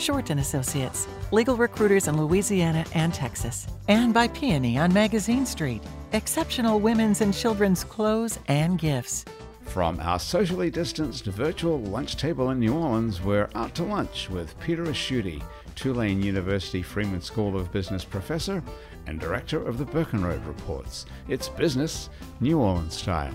[0.00, 5.82] Short and Associates, legal recruiters in Louisiana and Texas, and by Peony on Magazine Street,
[6.12, 9.26] exceptional women's and children's clothes and gifts.
[9.64, 14.58] From our socially distanced virtual lunch table in New Orleans, we're out to lunch with
[14.58, 15.42] Peter Ricchiuti,
[15.74, 18.62] Tulane University Freeman School of Business professor
[19.06, 21.04] and director of the Burkenroad Reports.
[21.28, 22.08] It's business,
[22.40, 23.34] New Orleans style.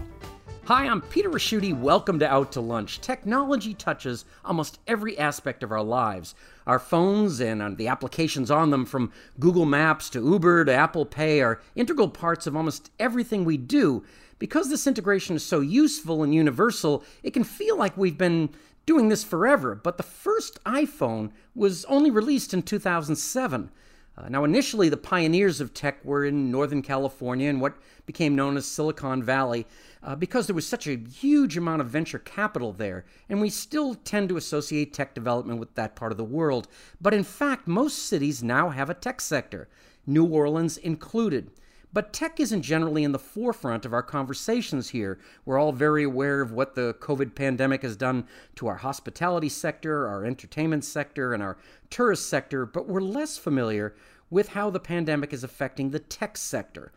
[0.68, 1.80] Hi, I'm Peter Ricchiuti.
[1.80, 3.00] Welcome to Out to Lunch.
[3.00, 6.34] Technology touches almost every aspect of our lives.
[6.66, 11.42] Our phones and the applications on them, from Google Maps to Uber to Apple Pay,
[11.42, 14.04] are integral parts of almost everything we do.
[14.40, 18.50] Because this integration is so useful and universal, it can feel like we've been
[18.88, 19.76] doing this forever.
[19.76, 23.70] But the first iPhone was only released in 2007.
[24.18, 28.56] Uh, now, initially, the pioneers of tech were in Northern California and what became known
[28.56, 29.68] as Silicon Valley
[30.06, 33.96] uh, because there was such a huge amount of venture capital there, and we still
[33.96, 36.68] tend to associate tech development with that part of the world.
[37.02, 39.68] But in fact, most cities now have a tech sector,
[40.06, 41.50] New Orleans included.
[41.92, 45.18] But tech isn't generally in the forefront of our conversations here.
[45.46, 50.08] We're all very aware of what the COVID pandemic has done to our hospitality sector,
[50.08, 51.58] our entertainment sector, and our
[51.90, 53.96] tourist sector, but we're less familiar
[54.30, 56.92] with how the pandemic is affecting the tech sector.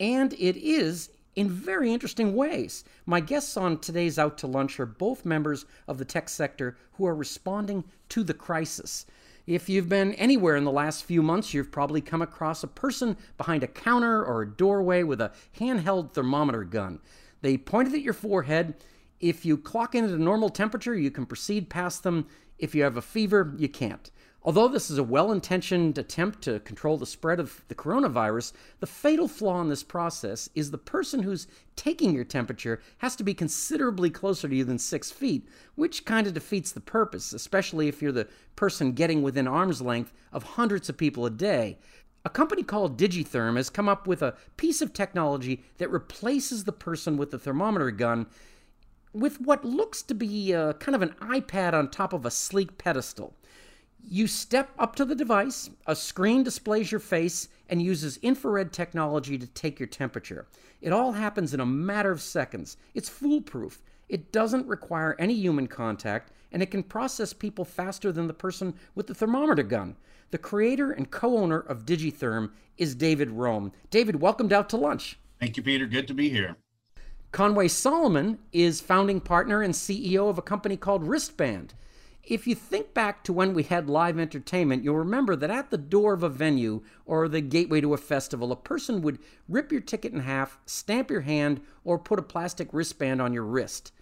[0.00, 2.82] And it is in very interesting ways.
[3.06, 7.06] My guests on today's Out to Lunch are both members of the tech sector who
[7.06, 9.06] are responding to the crisis.
[9.46, 13.16] If you've been anywhere in the last few months, you've probably come across a person
[13.36, 16.98] behind a counter or a doorway with a handheld thermometer gun.
[17.40, 18.74] They point it at your forehead.
[19.20, 22.26] If you clock in at a normal temperature, you can proceed past them.
[22.58, 24.10] If you have a fever, you can't.
[24.44, 28.86] Although this is a well intentioned attempt to control the spread of the coronavirus, the
[28.86, 33.34] fatal flaw in this process is the person who's taking your temperature has to be
[33.34, 38.00] considerably closer to you than six feet, which kind of defeats the purpose, especially if
[38.00, 41.76] you're the person getting within arm's length of hundreds of people a day.
[42.24, 46.72] A company called Digitherm has come up with a piece of technology that replaces the
[46.72, 48.26] person with the thermometer gun
[49.12, 52.78] with what looks to be a, kind of an iPad on top of a sleek
[52.78, 53.34] pedestal.
[54.10, 59.36] You step up to the device, a screen displays your face and uses infrared technology
[59.36, 60.46] to take your temperature.
[60.80, 62.78] It all happens in a matter of seconds.
[62.94, 63.82] It's foolproof.
[64.08, 68.72] It doesn't require any human contact, and it can process people faster than the person
[68.94, 69.94] with the thermometer gun.
[70.30, 73.72] The creator and co owner of Digitherm is David Rome.
[73.90, 75.18] David, welcomed out to lunch.
[75.38, 75.84] Thank you, Peter.
[75.84, 76.56] Good to be here.
[77.30, 81.74] Conway Solomon is founding partner and CEO of a company called Wristband.
[82.28, 85.78] If you think back to when we had live entertainment, you'll remember that at the
[85.78, 89.18] door of a venue or the gateway to a festival, a person would
[89.48, 93.44] rip your ticket in half, stamp your hand, or put a plastic wristband on your
[93.44, 93.92] wrist.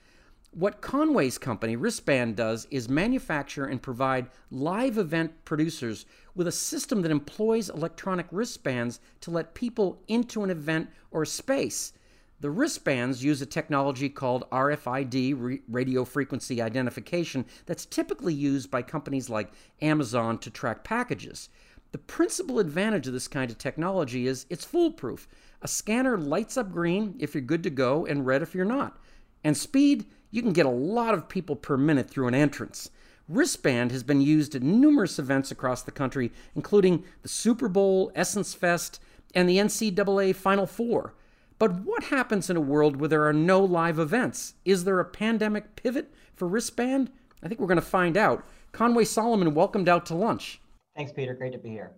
[0.50, 6.04] What Conway's company, Wristband, does is manufacture and provide live event producers
[6.34, 11.92] with a system that employs electronic wristbands to let people into an event or space.
[12.40, 19.30] The wristbands use a technology called RFID, radio frequency identification, that's typically used by companies
[19.30, 21.48] like Amazon to track packages.
[21.92, 25.26] The principal advantage of this kind of technology is it's foolproof.
[25.62, 28.98] A scanner lights up green if you're good to go and red if you're not.
[29.42, 32.90] And speed, you can get a lot of people per minute through an entrance.
[33.28, 38.52] Wristband has been used at numerous events across the country, including the Super Bowl, Essence
[38.52, 39.00] Fest,
[39.34, 41.14] and the NCAA Final Four.
[41.58, 44.54] But what happens in a world where there are no live events?
[44.64, 47.10] Is there a pandemic pivot for wristband?
[47.42, 48.46] I think we're going to find out.
[48.72, 50.60] Conway Solomon welcomed out to lunch.
[50.94, 51.34] Thanks, Peter.
[51.34, 51.92] Great to be here.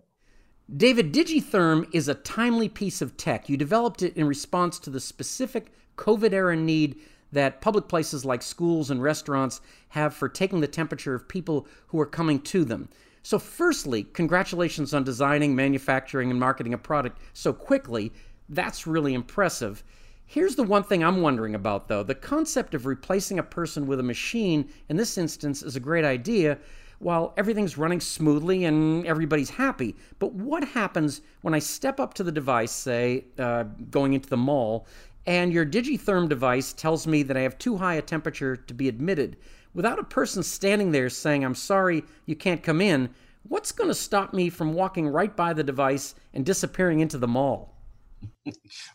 [0.75, 3.49] David, Digitherm is a timely piece of tech.
[3.49, 6.97] You developed it in response to the specific COVID era need
[7.31, 11.99] that public places like schools and restaurants have for taking the temperature of people who
[11.99, 12.87] are coming to them.
[13.23, 18.13] So, firstly, congratulations on designing, manufacturing, and marketing a product so quickly
[18.49, 19.83] that's really impressive.
[20.25, 22.03] Here's the one thing I'm wondering about, though.
[22.03, 26.05] The concept of replacing a person with a machine in this instance is a great
[26.05, 26.59] idea
[26.99, 29.95] while everything's running smoothly and everybody's happy.
[30.19, 34.37] But what happens when I step up to the device, say, uh, going into the
[34.37, 34.85] mall,
[35.25, 38.87] and your Digitherm device tells me that I have too high a temperature to be
[38.87, 39.37] admitted?
[39.73, 43.09] Without a person standing there saying, I'm sorry, you can't come in,
[43.47, 47.27] what's going to stop me from walking right by the device and disappearing into the
[47.27, 47.73] mall?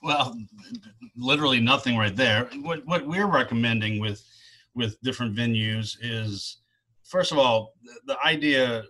[0.03, 0.37] Well,
[1.17, 2.49] literally nothing right there.
[2.63, 4.23] What what we're recommending with
[4.75, 6.59] with different venues is
[7.05, 7.75] first of all,
[8.07, 8.85] the idea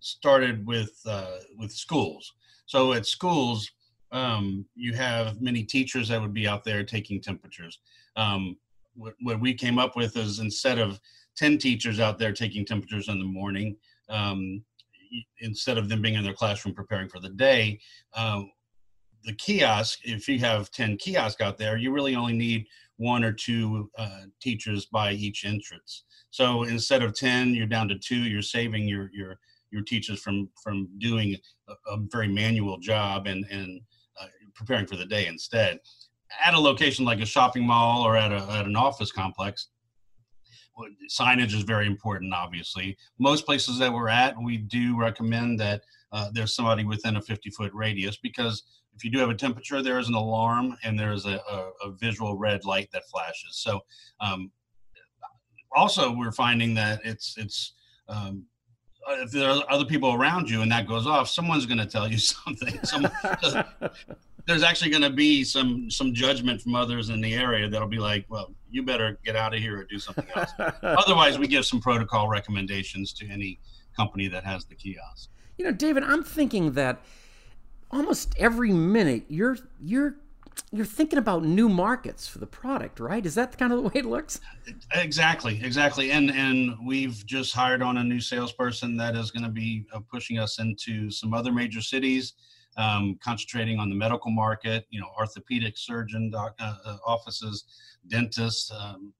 [0.00, 2.32] started with uh, with schools.
[2.66, 3.70] So at schools,
[4.12, 7.78] um, you have many teachers that would be out there taking temperatures.
[8.16, 8.56] Um,
[8.94, 11.00] what, what, we came up with is instead of
[11.36, 13.76] 10 teachers out there taking temperatures in the morning,
[14.10, 14.62] um,
[15.40, 17.80] instead of them being in their classroom preparing for the day,
[18.14, 18.50] um,
[19.24, 22.66] the kiosk, if you have 10 kiosks out there, you really only need
[22.96, 26.04] one or two uh, teachers by each entrance.
[26.30, 29.38] So instead of 10, you're down to two, you're saving your, your,
[29.70, 31.36] your teachers from, from doing
[31.68, 33.80] a, a very manual job and, and
[34.20, 35.78] uh, preparing for the day instead.
[36.44, 39.68] At a location like a shopping mall or at, a, at an office complex,
[41.10, 42.96] signage is very important, obviously.
[43.18, 45.82] Most places that we're at, we do recommend that
[46.12, 48.62] uh, there's somebody within a 50 foot radius because
[48.94, 51.92] if you do have a temperature, there is an alarm and there's a, a, a
[51.92, 53.56] visual red light that flashes.
[53.56, 53.80] So,
[54.20, 54.50] um,
[55.74, 57.72] also we're finding that it's it's
[58.08, 58.44] um,
[59.08, 62.08] if there are other people around you and that goes off, someone's going to tell
[62.08, 62.78] you something.
[62.84, 63.08] Some,
[64.46, 67.98] there's actually going to be some some judgment from others in the area that'll be
[67.98, 70.50] like, well, you better get out of here or do something else.
[70.82, 73.58] Otherwise, we give some protocol recommendations to any
[73.96, 75.30] company that has the kiosk.
[75.58, 77.02] You know, David, I'm thinking that
[77.92, 80.16] almost every minute you're you're
[80.70, 83.24] you're thinking about new markets for the product, right?
[83.24, 84.40] Is that kind of the way it looks?
[84.94, 86.10] Exactly, exactly.
[86.10, 90.00] And and we've just hired on a new salesperson that is going to be uh,
[90.10, 92.34] pushing us into some other major cities,
[92.76, 94.86] um, concentrating on the medical market.
[94.90, 97.64] You know, orthopedic surgeon doc, uh, uh, offices,
[98.08, 98.70] dentists.
[98.70, 99.12] Um,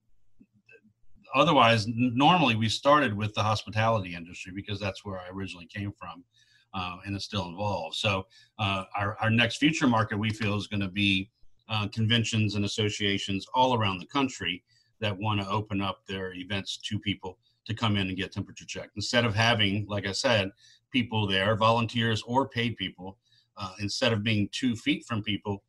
[1.34, 6.24] otherwise, normally we started with the hospitality industry because that's where I originally came from
[6.74, 7.96] uh, and it's still involved.
[7.96, 8.26] So
[8.58, 11.30] uh, our, our next future market we feel is going to be
[11.68, 14.62] uh, conventions and associations all around the country
[15.00, 18.64] that want to open up their events to people to come in and get temperature
[18.66, 20.50] checked instead of having, like I said,
[20.90, 23.18] people there, volunteers or paid people.
[23.56, 25.62] Uh, instead of being two feet from people,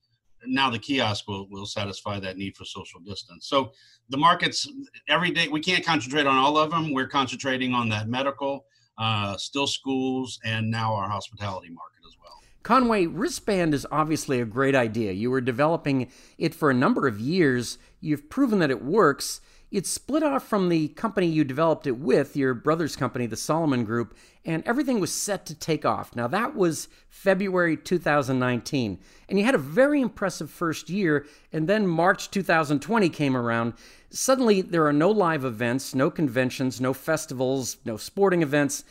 [0.45, 3.47] now the kiosk will, will satisfy that need for social distance.
[3.47, 3.71] So
[4.09, 4.67] the markets
[5.07, 6.93] every day, we can't concentrate on all of them.
[6.93, 8.65] We're concentrating on that medical,
[8.97, 12.41] uh, still schools, and now our hospitality market as well.
[12.63, 15.11] Conway, wristband is obviously a great idea.
[15.11, 17.77] You were developing it for a number of years.
[17.99, 19.41] You've proven that it works.
[19.71, 23.83] It's split off from the company you developed it with, your brother's company, the Solomon
[23.83, 26.15] Group, and everything was set to take off.
[26.15, 28.99] Now, that was February 2019.
[29.29, 33.73] And you had a very impressive first year, and then March 2020 came around.
[34.09, 38.83] Suddenly, there are no live events, no conventions, no festivals, no sporting events.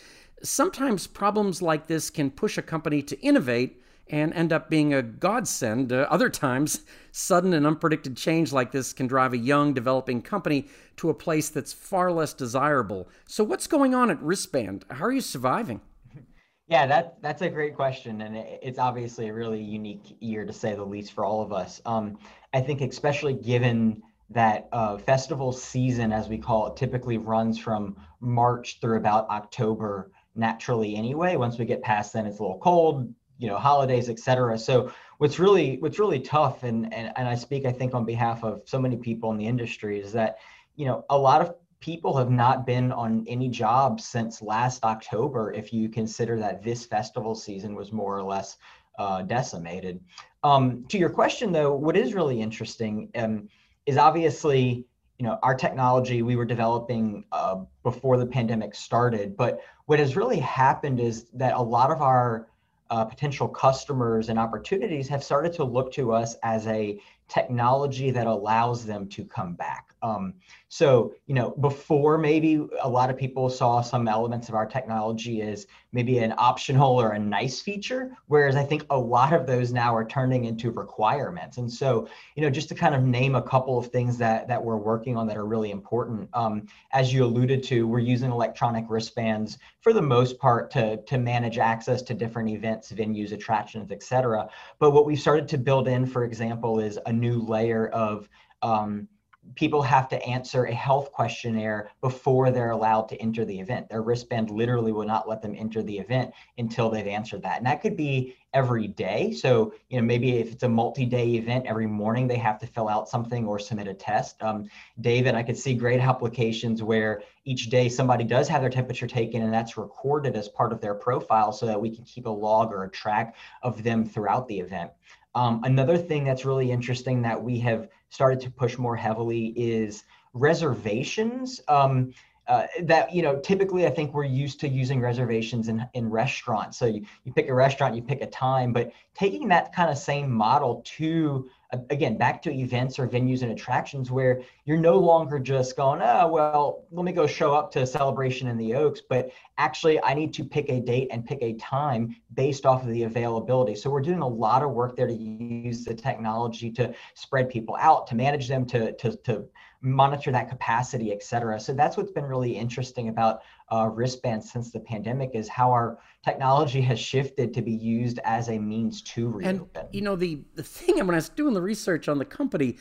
[0.42, 5.02] Sometimes problems like this can push a company to innovate and end up being a
[5.02, 5.92] godsend.
[5.92, 6.82] Uh, other times,
[7.12, 10.66] sudden and unpredicted change like this can drive a young, developing company
[10.96, 13.08] to a place that's far less desirable.
[13.26, 14.84] So, what's going on at Wristband?
[14.90, 15.80] How are you surviving?
[16.68, 20.74] Yeah, that that's a great question, and it's obviously a really unique year to say
[20.74, 21.82] the least for all of us.
[21.84, 22.16] Um,
[22.54, 24.00] I think, especially given
[24.30, 30.12] that uh, festival season, as we call it, typically runs from March through about October
[30.34, 31.36] naturally anyway.
[31.36, 33.12] Once we get past then, it's a little cold
[33.42, 37.66] you know holidays etc so what's really what's really tough and, and and i speak
[37.66, 40.38] i think on behalf of so many people in the industry is that
[40.76, 45.52] you know a lot of people have not been on any jobs since last october
[45.52, 48.56] if you consider that this festival season was more or less
[48.98, 50.00] uh, decimated.
[50.44, 53.48] Um, to your question though what is really interesting um,
[53.86, 54.86] is obviously
[55.18, 60.16] you know our technology we were developing uh, before the pandemic started but what has
[60.16, 62.48] really happened is that a lot of our
[62.92, 67.00] uh, potential customers and opportunities have started to look to us as a
[67.32, 69.84] technology that allows them to come back.
[70.02, 70.34] Um,
[70.68, 75.42] so, you know, before maybe a lot of people saw some elements of our technology
[75.42, 79.72] as maybe an optional or a nice feature, whereas I think a lot of those
[79.72, 81.58] now are turning into requirements.
[81.58, 84.62] And so, you know, just to kind of name a couple of things that that
[84.64, 86.28] we're working on that are really important.
[86.32, 91.18] Um, as you alluded to, we're using electronic wristbands for the most part to to
[91.18, 94.48] manage access to different events, venues, attractions, et cetera.
[94.80, 98.28] But what we've started to build in, for example, is a new layer of
[98.62, 99.08] um,
[99.54, 103.88] people have to answer a health questionnaire before they're allowed to enter the event.
[103.88, 107.58] Their wristband literally will not let them enter the event until they've answered that.
[107.58, 109.32] And that could be every day.
[109.32, 112.88] So, you know, maybe if it's a multi-day event, every morning they have to fill
[112.88, 114.40] out something or submit a test.
[114.42, 114.68] Um,
[115.00, 119.42] David, I could see great applications where each day somebody does have their temperature taken
[119.42, 122.70] and that's recorded as part of their profile so that we can keep a log
[122.70, 124.92] or a track of them throughout the event.
[125.34, 130.04] Um, another thing that's really interesting that we have started to push more heavily is
[130.34, 131.60] reservations.
[131.68, 132.12] Um,
[132.48, 136.76] uh, that you know typically i think we're used to using reservations in, in restaurants
[136.76, 139.96] so you, you pick a restaurant you pick a time but taking that kind of
[139.96, 141.48] same model to
[141.90, 146.28] again back to events or venues and attractions where you're no longer just going oh
[146.28, 150.12] well let me go show up to a celebration in the oaks but actually i
[150.12, 153.88] need to pick a date and pick a time based off of the availability so
[153.88, 158.06] we're doing a lot of work there to use the technology to spread people out
[158.06, 159.44] to manage them to to, to
[159.80, 163.40] monitor that capacity et cetera so that's what's been really interesting about
[163.72, 168.48] uh, wristbands since the pandemic is how our technology has shifted to be used as
[168.48, 169.66] a means to reopen.
[169.74, 172.76] And you know the the thing when I was doing the research on the company,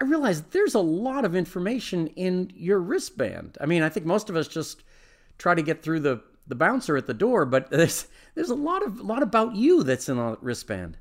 [0.00, 3.58] I realized there's a lot of information in your wristband.
[3.60, 4.82] I mean, I think most of us just
[5.38, 8.82] try to get through the the bouncer at the door, but there's there's a lot
[8.84, 10.96] of lot about you that's in a wristband.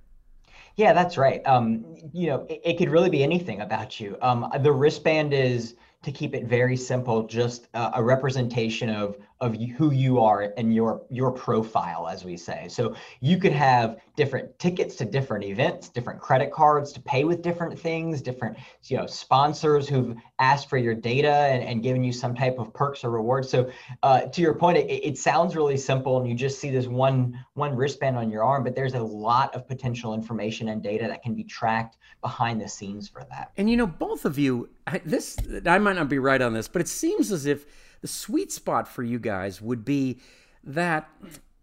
[0.75, 1.45] Yeah, that's right.
[1.45, 1.83] Um,
[2.13, 4.15] you know, it, it, could really be anything about you.
[4.21, 9.55] Um, the wristband is to keep it very simple, just a, a representation of of
[9.55, 12.67] who you are and your your profile as we say.
[12.69, 17.41] So you could have different tickets to different events different credit cards to pay with
[17.41, 22.11] different things different you know sponsors who've asked for your data and, and given you
[22.11, 23.49] some type of perks or rewards.
[23.49, 23.69] So
[24.03, 27.39] uh, to your point it, it sounds really simple and you just see this one
[27.53, 31.23] one wristband on your arm but there's a lot of potential information and data that
[31.23, 33.51] can be tracked behind the scenes for that.
[33.55, 34.69] And you know both of you
[35.05, 37.65] this i might not be right on this but it seems as if
[38.01, 40.19] the sweet spot for you guys would be
[40.63, 41.09] that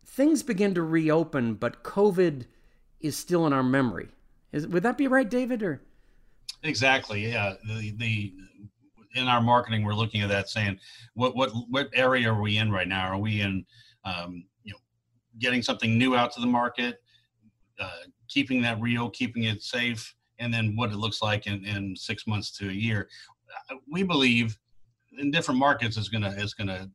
[0.04, 2.44] things begin to reopen, but COVID
[3.00, 4.08] is still in our memory.
[4.52, 5.62] Is, would that be right, David?
[5.62, 5.82] Or
[6.62, 7.54] exactly, yeah.
[7.66, 8.32] The, the
[9.14, 10.78] in our marketing, we're looking at that, saying
[11.14, 13.08] what what what area are we in right now?
[13.08, 13.64] Are we in
[14.04, 14.78] um, you know
[15.38, 17.02] getting something new out to the market,
[17.80, 21.96] uh, keeping that real, keeping it safe, and then what it looks like in, in
[21.96, 23.08] six months to a year?
[23.70, 24.58] Uh, we believe
[25.18, 26.88] in different markets is gonna is gonna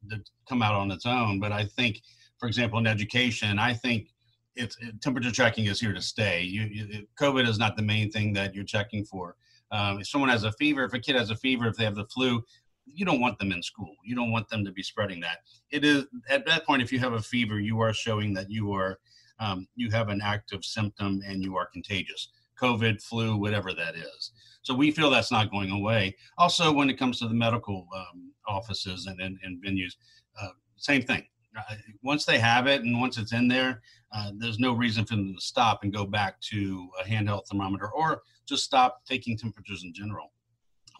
[0.47, 1.39] come out on its own.
[1.39, 2.01] But I think,
[2.37, 4.09] for example, in education, I think
[4.55, 6.43] it's it, temperature checking is here to stay.
[6.43, 9.35] You, you, COVID is not the main thing that you're checking for.
[9.71, 11.95] Um, if someone has a fever, if a kid has a fever, if they have
[11.95, 12.43] the flu,
[12.85, 13.95] you don't want them in school.
[14.03, 15.39] You don't want them to be spreading that.
[15.69, 18.73] It is at that point, if you have a fever, you are showing that you
[18.73, 18.99] are
[19.39, 22.29] um, you have an active symptom and you are contagious.
[22.61, 24.31] COVID, flu, whatever that is.
[24.63, 26.15] So we feel that's not going away.
[26.37, 29.93] Also, when it comes to the medical um, offices and, and, and venues,
[30.41, 31.25] uh, same thing.
[31.57, 33.81] Uh, once they have it and once it's in there,
[34.13, 37.89] uh, there's no reason for them to stop and go back to a handheld thermometer
[37.91, 40.31] or just stop taking temperatures in general.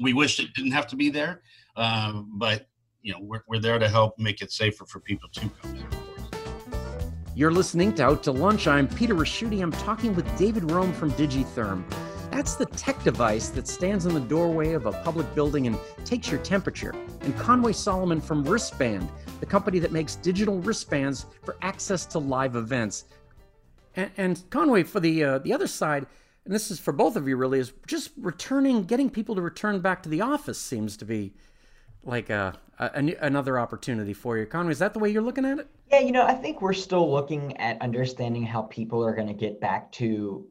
[0.02, 1.42] We wish it didn't have to be there,
[1.76, 2.68] uh, but
[3.02, 6.01] you know we're, we're there to help make it safer for people to come in.
[7.42, 8.68] You're listening to Out to Lunch.
[8.68, 9.64] I'm Peter Ricchiuti.
[9.64, 11.84] I'm talking with David Rome from Digitherm.
[12.30, 16.30] That's the tech device that stands in the doorway of a public building and takes
[16.30, 16.94] your temperature.
[17.22, 22.56] And Conway Solomon from Wristband, the company that makes digital wristbands for access to live
[22.56, 23.06] events.
[23.96, 26.06] And, and Conway, for the uh, the other side,
[26.46, 29.80] and this is for both of you really, is just returning, getting people to return
[29.80, 31.34] back to the office seems to be
[32.04, 34.72] like a, a, a, another opportunity for your economy.
[34.72, 35.68] Is that the way you're looking at it?
[35.92, 39.34] Yeah, you know, I think we're still looking at understanding how people are going to
[39.34, 40.48] get back to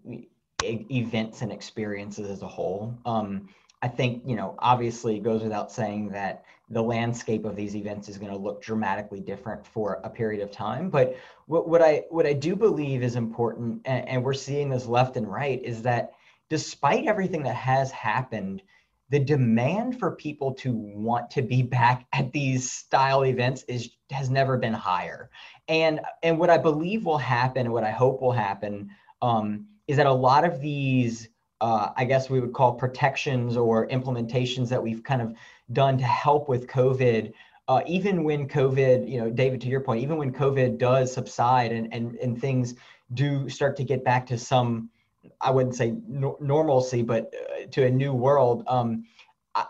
[0.62, 2.99] events and experiences as a whole.
[3.07, 3.49] Um,
[3.83, 8.09] I think, you know, obviously it goes without saying that the landscape of these events
[8.09, 10.90] is going to look dramatically different for a period of time.
[10.90, 11.16] But
[11.47, 15.16] what, what I what I do believe is important, and, and we're seeing this left
[15.16, 16.12] and right, is that
[16.50, 18.62] despite everything that has happened,
[19.10, 24.30] the demand for people to want to be back at these style events is has
[24.30, 25.30] never been higher.
[25.68, 28.90] And and what I believe will happen, and what I hope will happen,
[29.20, 31.28] um, is that a lot of these,
[31.60, 35.34] uh, I guess we would call protections or implementations that we've kind of
[35.72, 37.32] done to help with COVID,
[37.68, 41.72] uh, even when COVID, you know, David, to your point, even when COVID does subside
[41.72, 42.74] and, and, and things
[43.14, 44.90] do start to get back to some,
[45.40, 49.04] I wouldn't say no- normalcy, but uh, to a new world, um,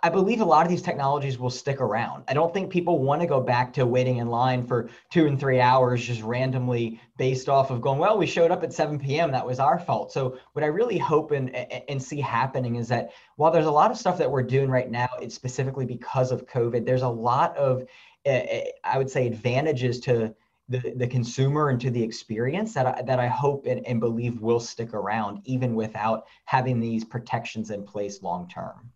[0.02, 2.24] I believe a lot of these technologies will stick around.
[2.28, 5.40] I don't think people want to go back to waiting in line for two and
[5.40, 9.32] three hours just randomly based off of going, well, we showed up at 7 p.m.
[9.32, 10.12] That was our fault.
[10.12, 13.90] So, what I really hope and, and see happening is that while there's a lot
[13.90, 17.56] of stuff that we're doing right now, it's specifically because of COVID, there's a lot
[17.56, 17.86] of,
[18.26, 20.34] I would say, advantages to
[20.70, 24.40] the, the consumer and to the experience that I, that I hope and, and believe
[24.40, 28.90] will stick around even without having these protections in place long term.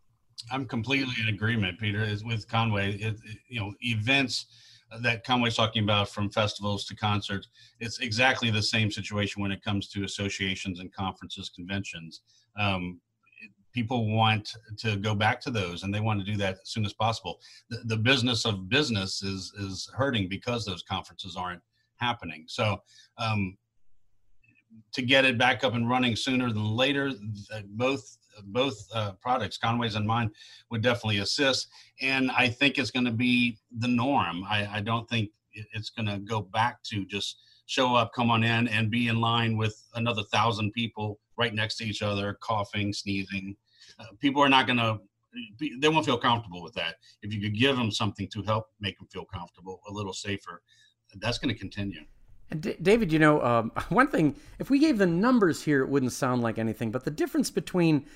[0.53, 2.95] I'm completely in agreement, Peter, is with Conway.
[2.95, 4.47] It, it, you know, events
[5.03, 7.49] that Conway's talking about from festivals to concerts,
[7.81, 12.21] it's exactly the same situation when it comes to associations and conferences, conventions.
[12.57, 13.01] Um,
[13.75, 16.87] people want to go back to those and they want to do that as soon
[16.87, 17.41] as possible.
[17.69, 21.63] The, the business of business is, is hurting because those conferences aren't
[21.97, 22.45] happening.
[22.47, 22.81] So,
[23.19, 23.59] um,
[24.93, 27.13] to get it back up and running sooner than later,
[27.71, 30.31] both both uh, products, Conway's and mine,
[30.71, 31.69] would definitely assist.
[32.01, 34.45] And I think it's going to be the norm.
[34.45, 38.43] I, I don't think it's going to go back to just show up, come on
[38.43, 42.93] in, and be in line with another thousand people right next to each other, coughing,
[42.93, 43.57] sneezing.
[43.99, 44.99] Uh, people are not going to.
[45.81, 46.97] They won't feel comfortable with that.
[47.23, 50.63] If you could give them something to help make them feel comfortable, a little safer,
[51.17, 52.03] that's going to continue.
[52.51, 55.89] And D- David, you know, um, one thing, if we gave the numbers here, it
[55.89, 58.07] wouldn't sound like anything, but the difference between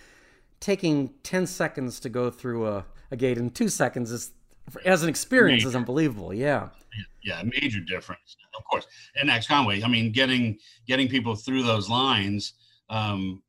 [0.61, 4.33] taking 10 seconds to go through a, a gate and two seconds is,
[4.85, 5.69] as an experience, major.
[5.69, 6.35] is unbelievable.
[6.35, 6.69] Yeah.
[7.23, 8.87] Yeah, major difference, of course.
[9.17, 12.55] And X Conway, I mean, getting getting people through those lines,
[12.89, 13.43] um,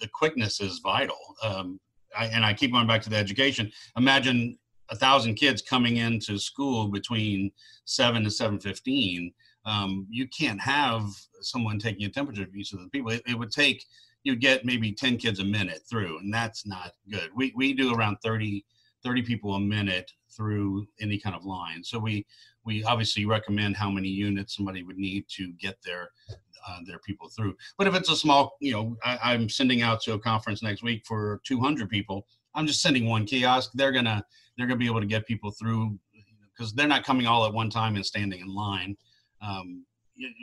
[0.00, 1.18] the quickness is vital.
[1.42, 1.80] Um,
[2.16, 3.70] I, and I keep going back to the education.
[3.96, 4.58] Imagine
[4.90, 7.50] a thousand kids coming into school between
[7.84, 9.32] seven to seven fifteen
[9.66, 11.04] um, you can't have
[11.40, 13.10] someone taking a temperature of each of the people.
[13.10, 13.84] It, it, would take
[14.22, 17.30] you get maybe 10 kids a minute through, and that's not good.
[17.34, 18.64] We, we do around 30,
[19.02, 21.82] 30 people a minute through any kind of line.
[21.82, 22.26] So we
[22.64, 26.10] we obviously recommend how many units somebody would need to get their
[26.66, 27.54] uh, their people through.
[27.76, 30.82] But if it's a small, you know, I, I'm sending out to a conference next
[30.82, 32.26] week for 200 people.
[32.54, 33.70] I'm just sending one kiosk.
[33.74, 34.24] They're gonna
[34.56, 35.98] they're gonna be able to get people through
[36.56, 38.96] because they're not coming all at one time and standing in line.
[39.42, 39.84] Um,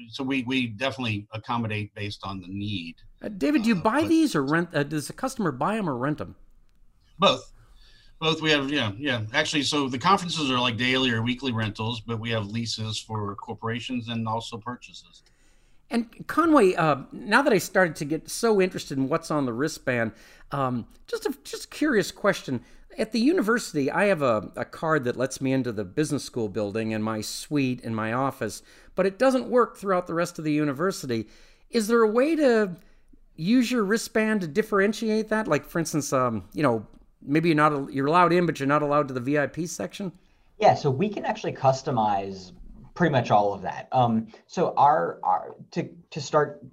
[0.10, 2.96] so we, we definitely accommodate based on the need.
[3.24, 4.70] Uh, David, do you uh, buy these or rent?
[4.74, 6.36] Uh, does the customer buy them or rent them?
[7.18, 7.52] Both.
[8.22, 8.40] Both.
[8.40, 9.24] We have, yeah, yeah.
[9.34, 13.36] Actually, so the conferences are like daily or weekly rentals, but we have leases for
[13.36, 15.24] corporations and also purchases.
[15.90, 19.54] And Conway, uh, now that I started to get so interested in what's on the
[19.54, 20.12] wristband,
[20.52, 22.64] um, just a just curious question.
[22.96, 26.48] At the university, I have a, a card that lets me into the business school
[26.48, 28.62] building and my suite in my office,
[28.94, 31.28] but it doesn't work throughout the rest of the university.
[31.72, 32.76] Is there a way to
[33.36, 35.48] use your wristband to differentiate that?
[35.48, 36.86] Like, for instance, um, you know,
[37.22, 40.12] maybe you're not you're allowed in, but you're not allowed to the VIP section.
[40.58, 42.52] Yeah, so we can actually customize
[42.94, 43.88] pretty much all of that.
[43.92, 46.64] Um, so our, our to to start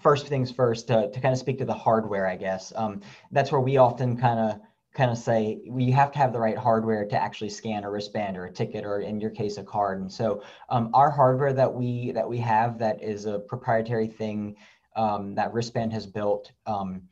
[0.00, 2.72] first things first to, to kind of speak to the hardware, I guess.
[2.76, 3.00] Um,
[3.32, 4.60] that's where we often kind of
[4.94, 7.90] kind of say well, you have to have the right hardware to actually scan a
[7.90, 11.52] wristband or a ticket or in your case a card and so um, our hardware
[11.52, 14.56] that we that we have that is a proprietary thing
[14.96, 17.02] um, that wristband has built um,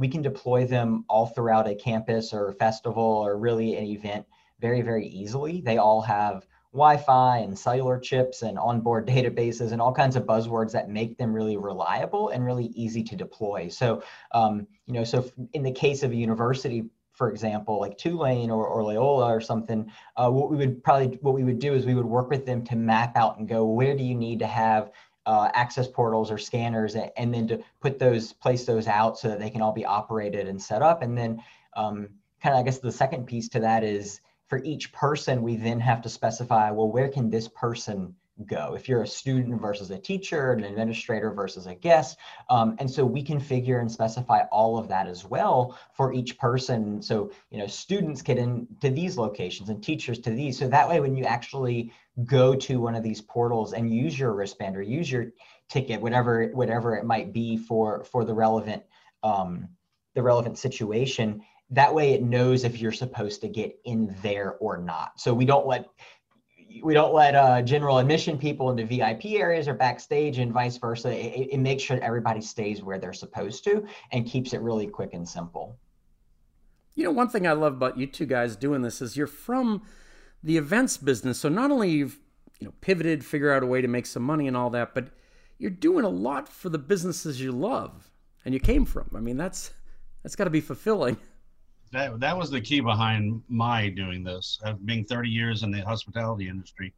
[0.00, 4.26] we can deploy them all throughout a campus or a festival or really an event
[4.60, 9.92] very very easily they all have Wi-Fi and cellular chips and onboard databases and all
[9.92, 13.66] kinds of buzzwords that make them really reliable and really easy to deploy.
[13.68, 16.84] So, um, you know, so in the case of a university
[17.20, 21.34] for example, like Tulane or, or Loyola or something, uh, what we would probably what
[21.34, 23.94] we would do is we would work with them to map out and go where
[23.94, 24.90] do you need to have
[25.26, 29.38] uh, access portals or scanners, and, then to put those place those out so that
[29.38, 31.02] they can all be operated and set up.
[31.02, 31.42] And then
[31.76, 32.08] um,
[32.42, 35.78] kind of I guess the second piece to that is for each person we then
[35.80, 38.14] have to specify well where can this person
[38.46, 38.74] go.
[38.74, 43.04] If you're a student versus a teacher an administrator versus a guest um, and so
[43.04, 47.02] we configure and specify all of that as well for each person.
[47.02, 50.58] So you know students get into these locations and teachers to these.
[50.58, 51.92] So that way when you actually
[52.24, 55.26] go to one of these portals and use your wristband or use your
[55.68, 58.82] ticket whatever whatever it might be for for the relevant
[59.22, 59.68] um,
[60.14, 64.76] the relevant situation that way it knows if you're supposed to get in there or
[64.76, 65.12] not.
[65.20, 65.86] So we don't let
[66.82, 71.10] we don't let uh, general admission people into VIP areas or backstage and vice versa.
[71.10, 75.10] It, it, makes sure everybody stays where they're supposed to and keeps it really quick
[75.12, 75.76] and simple.
[76.94, 79.82] You know, one thing I love about you two guys doing this is you're from
[80.42, 81.38] the events business.
[81.38, 82.18] So not only you've
[82.60, 85.08] you know pivoted, figure out a way to make some money and all that, but
[85.58, 88.10] you're doing a lot for the businesses you love
[88.44, 89.10] and you came from.
[89.14, 89.72] I mean, that's
[90.22, 91.16] that's got to be fulfilling.
[91.92, 94.58] that that was the key behind my doing this.
[94.64, 96.92] Uh, being 30 years in the hospitality industry,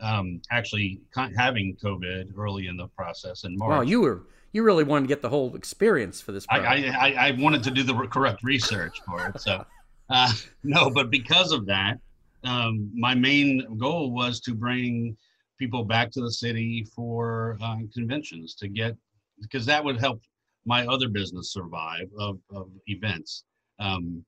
[0.00, 1.00] um, actually
[1.36, 3.70] having COVID early in the process in March.
[3.70, 4.22] Wow, you were
[4.52, 6.46] you really wanted to get the whole experience for this.
[6.48, 9.40] I, I, I wanted to do the correct research for it.
[9.40, 9.64] So
[10.10, 11.98] uh, no, but because of that,
[12.44, 15.16] um, my main goal was to bring
[15.58, 18.96] people back to the city for uh, conventions to get
[19.40, 20.22] because that would help
[20.64, 23.44] my other business survive of, of events.
[23.78, 24.24] Um,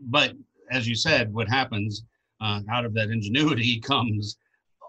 [0.00, 0.34] but
[0.70, 2.04] as you said, what happens
[2.40, 4.36] uh, out of that ingenuity comes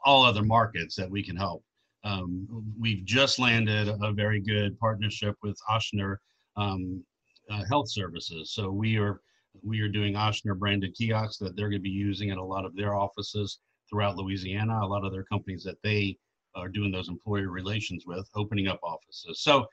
[0.06, 1.64] all other markets that we can help.
[2.04, 2.48] Um,
[2.80, 6.18] we've just landed a very good partnership with Ochsner
[6.56, 7.04] um,
[7.50, 8.54] uh, Health Services.
[8.54, 9.22] So we are
[9.64, 12.66] we are doing Ochsner branded kiosks that they're going to be using in a lot
[12.66, 13.60] of their offices
[13.90, 14.80] throughout Louisiana.
[14.82, 16.18] A lot of their companies that they
[16.56, 19.42] are doing those employer relations with, opening up offices.
[19.42, 19.66] So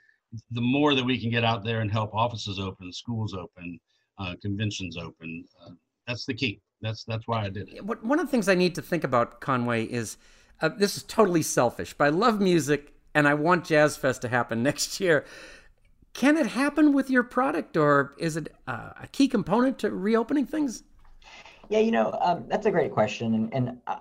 [0.50, 3.78] the more that we can get out there and help offices open, schools open,
[4.40, 5.70] conventions open, uh,
[6.06, 6.60] that's the key.
[6.80, 7.84] That's that's why I did it.
[7.84, 10.18] One of the things I need to think about Conway is
[10.60, 14.28] uh, this is totally selfish, but I love music and I want Jazz Fest to
[14.28, 15.24] happen next year.
[16.12, 20.46] Can it happen with your product, or is it uh, a key component to reopening
[20.46, 20.82] things?
[21.68, 23.98] Yeah, you know, um, that's a great question, and, and I,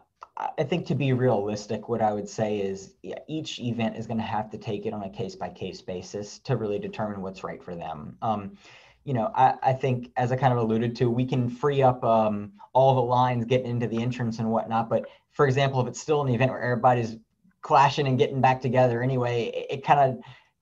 [0.58, 4.18] I think to be realistic, what I would say is yeah, each event is going
[4.18, 7.44] to have to take it on a case by case basis to really determine what's
[7.44, 8.18] right for them.
[8.22, 8.58] Um,
[9.06, 12.04] you know, I, I think as I kind of alluded to, we can free up
[12.04, 14.90] um, all the lines getting into the entrance and whatnot.
[14.90, 17.18] But for example, if it's still an event where everybody's
[17.62, 20.00] clashing and getting back together anyway, it, it kind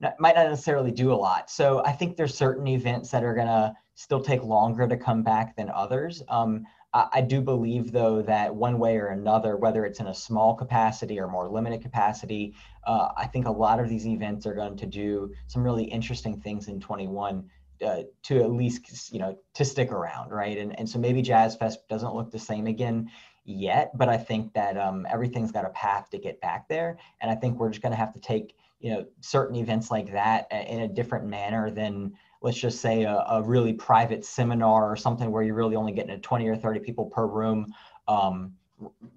[0.02, 1.50] of might not necessarily do a lot.
[1.50, 5.56] So I think there's certain events that are gonna still take longer to come back
[5.56, 6.22] than others.
[6.28, 10.14] Um, I, I, do believe though that one way or another, whether it's in a
[10.14, 12.54] small capacity or more limited capacity,
[12.86, 16.40] uh, I think a lot of these events are going to do some really interesting
[16.40, 17.48] things in 21
[17.84, 20.58] uh, to at least you know to stick around, right?
[20.58, 23.10] And and so maybe Jazz Fest doesn't look the same again
[23.44, 27.30] yet, but I think that um, everything's got a path to get back there, and
[27.30, 30.46] I think we're just going to have to take you know certain events like that
[30.50, 35.30] in a different manner than let's just say a, a really private seminar or something
[35.30, 37.72] where you're really only getting a 20 or 30 people per room.
[38.06, 38.52] Um,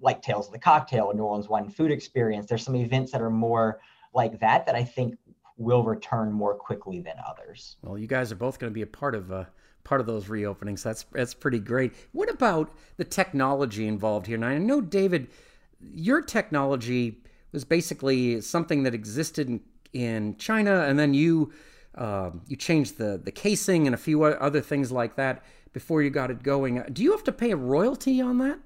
[0.00, 2.46] like tales of the cocktail new orleans wine food experience.
[2.46, 3.80] There's some events that are more
[4.14, 5.16] like that that i think
[5.58, 7.76] will return more quickly than others.
[7.82, 9.44] Well you guys are both going to be a part of uh,
[9.84, 10.82] part of those reopenings.
[10.82, 11.92] That's that's pretty great.
[12.12, 14.38] What about the technology involved here?
[14.38, 15.28] Now i know david
[15.80, 19.60] your technology was basically something that existed in,
[19.92, 21.52] in China, and then you
[21.94, 25.42] uh, you changed the the casing and a few other things like that
[25.72, 26.82] before you got it going.
[26.92, 28.58] Do you have to pay a royalty on that,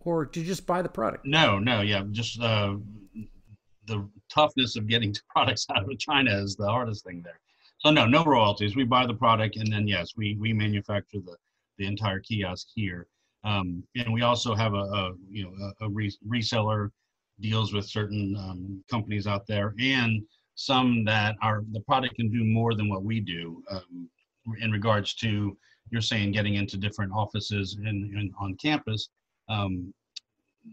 [0.00, 1.26] or do you just buy the product?
[1.26, 2.76] No, no, yeah, just uh,
[3.86, 7.40] the toughness of getting products out of China is the hardest thing there.
[7.78, 8.74] So no, no royalties.
[8.74, 11.36] We buy the product, and then yes, we we manufacture the
[11.78, 13.06] the entire kiosk here.
[13.44, 16.90] Um, and we also have a, a you know a, a re- reseller
[17.40, 20.22] deals with certain um, companies out there and
[20.54, 24.08] some that are the product can do more than what we do um,
[24.60, 25.56] in regards to
[25.90, 29.10] you're saying getting into different offices and on campus
[29.48, 29.92] um,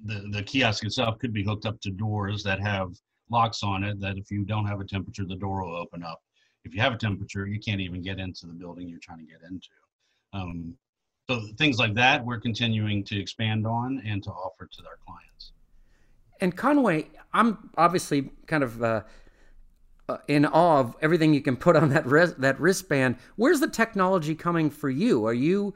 [0.06, 2.94] the, the kiosk itself could be hooked up to doors that have
[3.30, 6.22] locks on it that if you don't have a temperature the door will open up
[6.64, 9.26] if you have a temperature you can't even get into the building you're trying to
[9.26, 9.70] get into
[10.34, 10.76] um,
[11.30, 15.54] so things like that we're continuing to expand on and to offer to our clients
[16.44, 19.04] and Conway, I'm obviously kind of uh,
[20.10, 23.16] uh, in awe of everything you can put on that res- that wristband.
[23.38, 25.26] Where's the technology coming for you?
[25.26, 25.74] Are you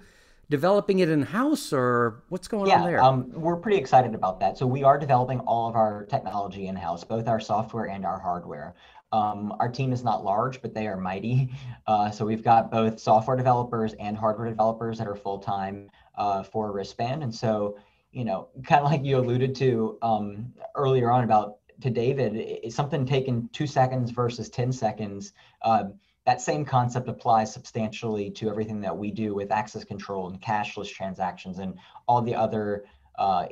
[0.49, 3.03] developing it in house, or what's going yeah, on there?
[3.03, 4.57] Um, we're pretty excited about that.
[4.57, 8.19] So we are developing all of our technology in house, both our software and our
[8.19, 8.75] hardware.
[9.11, 11.49] Um, our team is not large, but they are mighty.
[11.85, 16.43] Uh, so we've got both software developers and hardware developers that are full time uh,
[16.43, 17.77] for wristband, and so
[18.11, 22.75] you know, kind of like you alluded to um, earlier on about to David, it's
[22.75, 25.33] something taken two seconds versus 10 seconds.
[25.61, 25.85] Uh,
[26.27, 30.91] that same concept applies substantially to everything that we do with access control and cashless
[30.91, 31.73] transactions and
[32.05, 32.83] all the other
[33.17, 33.45] uh,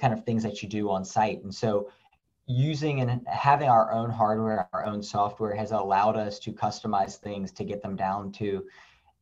[0.00, 1.42] kind of things that you do on site.
[1.42, 1.90] And so
[2.46, 7.50] using and having our own hardware, our own software has allowed us to customize things
[7.50, 8.64] to get them down to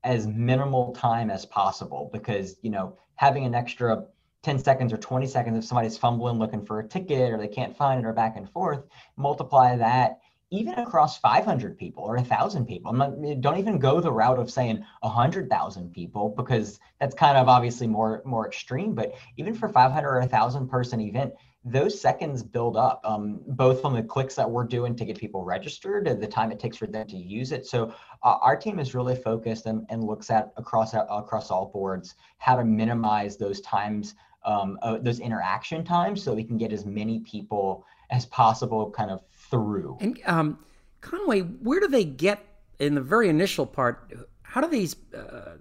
[0.05, 4.05] as minimal time as possible because, you know, having an extra
[4.42, 7.75] 10 seconds or 20 seconds if somebody's fumbling looking for a ticket or they can't
[7.75, 8.85] find it or back and forth
[9.16, 14.38] multiply that even across 500 people or 1000 people not, don't even go the route
[14.38, 19.68] of saying 100000 people because that's kind of obviously more more extreme but even for
[19.68, 21.32] 500 or 1000 person event
[21.64, 25.44] those seconds build up, um, both from the clicks that we're doing to get people
[25.44, 27.66] registered and the time it takes for them to use it.
[27.66, 32.14] So uh, our team is really focused and, and looks at across across all boards
[32.38, 36.87] how to minimize those times, um, uh, those interaction times, so we can get as
[36.87, 39.99] many people as possible kind of through.
[40.01, 40.59] And um,
[41.01, 42.44] Conway, where do they get
[42.79, 44.12] in the very initial part?
[44.42, 45.57] How do these uh,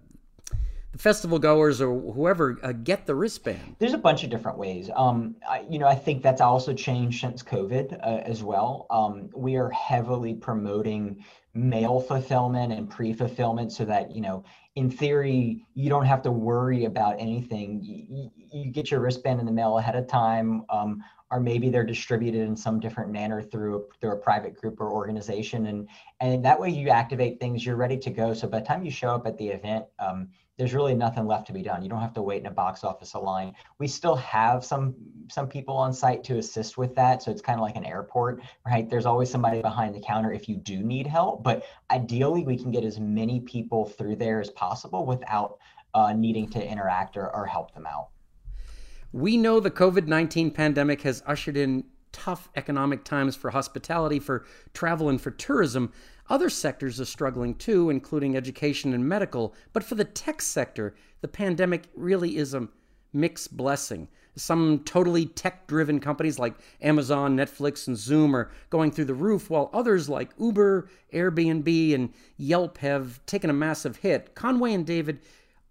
[0.98, 3.76] festival goers or whoever uh, get the wristband?
[3.80, 4.90] There's a bunch of different ways.
[4.96, 8.88] Um, I, you know, I think that's also changed since COVID uh, as well.
[8.90, 11.24] Um, we are heavily promoting
[11.58, 14.44] mail fulfillment and pre-fulfillment so that you know
[14.76, 19.46] in theory you don't have to worry about anything you, you get your wristband in
[19.46, 23.86] the mail ahead of time um, or maybe they're distributed in some different manner through
[24.00, 25.88] through a private group or organization and
[26.20, 28.92] and that way you activate things you're ready to go so by the time you
[28.92, 31.84] show up at the event um, there's really nothing left to be done.
[31.84, 33.54] You don't have to wait in a box office line.
[33.80, 34.96] We still have some
[35.30, 38.42] some people on site to assist with that, so it's kind of like an airport,
[38.66, 38.90] right?
[38.90, 42.72] There's always somebody behind the counter if you do need help, but ideally we can
[42.72, 45.60] get as many people through there as possible without
[45.94, 48.10] uh, needing to interact or, or help them out.
[49.12, 54.46] We know the COVID 19 pandemic has ushered in tough economic times for hospitality, for
[54.74, 55.92] travel, and for tourism.
[56.30, 61.28] Other sectors are struggling too, including education and medical, but for the tech sector, the
[61.28, 62.68] pandemic really is a
[63.14, 64.10] mixed blessing.
[64.36, 69.50] Some totally tech driven companies like Amazon, Netflix, and Zoom are going through the roof,
[69.50, 74.36] while others like Uber, Airbnb, and Yelp have taken a massive hit.
[74.36, 75.20] Conway and David,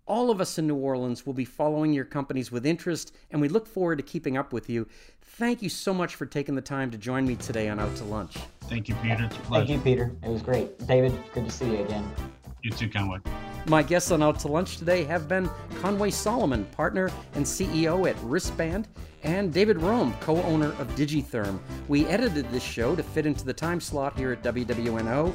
[0.07, 3.49] all of us in New Orleans will be following your companies with interest, and we
[3.49, 4.87] look forward to keeping up with you.
[5.21, 8.05] Thank you so much for taking the time to join me today on Out to
[8.05, 8.37] Lunch.
[8.63, 9.25] Thank you, Peter.
[9.25, 9.67] It's a pleasure.
[9.67, 10.17] Thank you, Peter.
[10.23, 10.79] It was great.
[10.87, 12.09] David, good to see you again.
[12.63, 13.19] You too, Conway.
[13.67, 18.17] My guests on Out to Lunch today have been Conway Solomon, partner and CEO at
[18.23, 18.87] Wristband,
[19.25, 21.59] and David Rome, co owner of Digitherm.
[21.89, 25.33] We edited this show to fit into the time slot here at WWNO.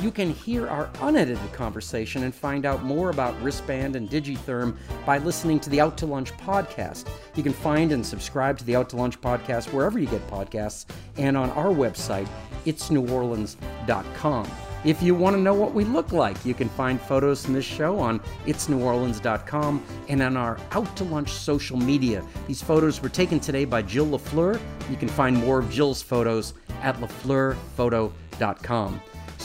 [0.00, 4.76] You can hear our unedited conversation and find out more about Wristband and Digitherm
[5.06, 7.06] by listening to the Out to Lunch podcast.
[7.36, 10.86] You can find and subscribe to the Out to Lunch podcast wherever you get podcasts
[11.16, 12.28] and on our website,
[12.66, 14.50] itsneworleans.com.
[14.84, 17.64] If you want to know what we look like, you can find photos from this
[17.64, 22.22] show on itsneworleans.com and on our Out to Lunch social media.
[22.46, 24.60] These photos were taken today by Jill LaFleur.
[24.90, 26.52] You can find more of Jill's photos
[26.82, 29.00] at lafleurphoto.com.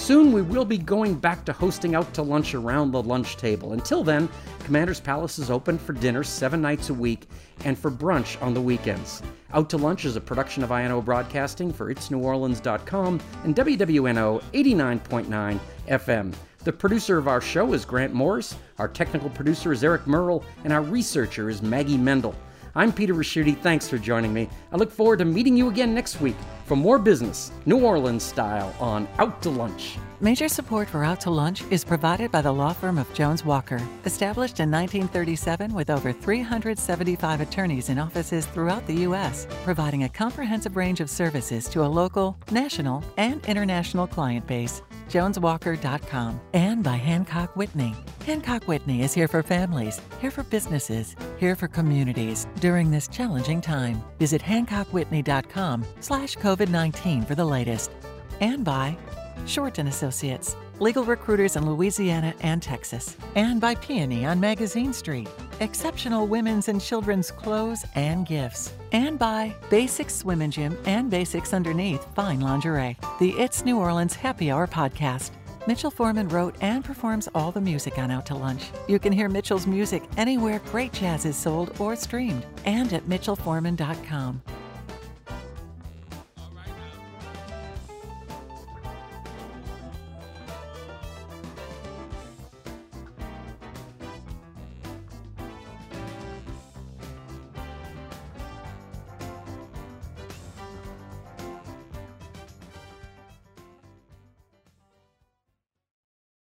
[0.10, 3.74] Soon we will be going back to hosting out to lunch around the lunch table.
[3.74, 4.28] Until then,
[4.63, 7.28] Commander's Palace is open for dinner seven nights a week
[7.63, 9.22] and for brunch on the weekends.
[9.54, 16.34] Out to Lunch is a production of INO Broadcasting for itsneworleans.com and WWNO 89.9 FM.
[16.63, 20.74] The producer of our show is Grant Morris, our technical producer is Eric Merle, and
[20.74, 22.34] our researcher is Maggie Mendel.
[22.80, 23.58] I'm Peter Ricchiuti.
[23.58, 24.48] Thanks for joining me.
[24.72, 28.74] I look forward to meeting you again next week for more business, New Orleans style,
[28.80, 29.98] on Out to Lunch.
[30.22, 33.82] Major support for Out to Lunch is provided by the law firm of Jones Walker,
[34.06, 40.78] established in 1937 with over 375 attorneys in offices throughout the U.S., providing a comprehensive
[40.78, 47.56] range of services to a local, national, and international client base joneswalker.com, and by Hancock
[47.56, 47.95] Whitney.
[48.26, 53.60] Hancock Whitney is here for families, here for businesses, here for communities during this challenging
[53.60, 54.02] time.
[54.19, 57.91] Visit hancockwhitney.com slash COVID-19 for the latest.
[58.39, 58.98] And by
[59.45, 63.17] Shorten Associates, legal recruiters in Louisiana and Texas.
[63.36, 65.28] And by Peony on Magazine Street,
[65.60, 68.74] exceptional women's and children's clothes and gifts.
[68.91, 74.15] And by Basics Swim and Gym and Basics Underneath Fine Lingerie, the It's New Orleans
[74.15, 75.32] Happy Hour podcast.
[75.67, 78.71] Mitchell Foreman wrote and performs all the music on Out to Lunch.
[78.88, 84.41] You can hear Mitchell's music anywhere great jazz is sold or streamed, and at mitchellforeman.com.